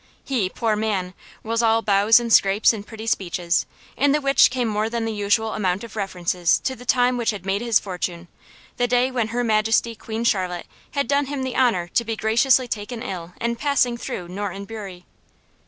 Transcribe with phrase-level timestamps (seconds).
[0.23, 1.13] He, poor man,
[1.43, 5.13] was all bows and scrapes and pretty speeches, in the which came more than the
[5.13, 8.27] usual amount of references to the time which had made his fortune,
[8.77, 12.67] the day when Her Majesty Queen Charlotte had done him the honour to be graciously
[12.67, 15.05] taken ill in passing through Norton Bury.